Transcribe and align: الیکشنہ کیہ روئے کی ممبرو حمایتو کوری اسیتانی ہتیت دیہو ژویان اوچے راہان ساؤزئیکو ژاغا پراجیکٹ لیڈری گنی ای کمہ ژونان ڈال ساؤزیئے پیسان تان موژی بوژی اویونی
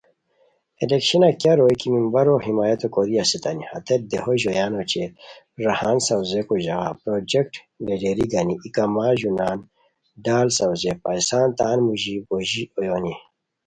الیکشنہ 0.81 1.29
کیہ 1.41 1.57
روئے 1.57 1.75
کی 1.81 1.87
ممبرو 1.95 2.35
حمایتو 2.45 2.87
کوری 2.95 3.15
اسیتانی 3.21 3.63
ہتیت 3.71 4.01
دیہو 4.11 4.31
ژویان 4.41 4.73
اوچے 4.77 5.03
راہان 5.65 5.97
ساؤزئیکو 6.07 6.55
ژاغا 6.65 6.89
پراجیکٹ 7.01 7.53
لیڈری 7.85 8.25
گنی 8.33 8.55
ای 8.63 8.69
کمہ 8.75 9.05
ژونان 9.19 9.57
ڈال 10.25 10.47
ساؤزیئے 10.57 10.93
پیسان 11.05 11.47
تان 11.57 11.77
موژی 11.87 12.15
بوژی 12.27 12.63
اویونی 12.77 13.13